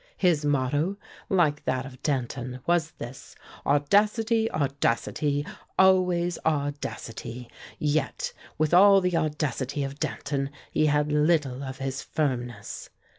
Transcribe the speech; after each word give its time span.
His 0.17 0.43
motto, 0.43 0.97
like 1.29 1.63
that 1.65 1.85
of 1.85 2.01
Danton, 2.01 2.59
was 2.65 2.89
this: 2.93 3.35
'Audacity, 3.67 4.49
audacity, 4.51 5.45
always 5.77 6.39
audacity!' 6.43 7.47
Yet 7.77 8.33
with 8.57 8.73
all 8.73 8.99
the 8.99 9.15
audacity 9.15 9.83
of 9.83 9.99
Danton, 9.99 10.49
he 10.71 10.87
had 10.87 11.11
little 11.11 11.61
of 11.61 11.77
his 11.77 12.01
firmness. 12.01 12.89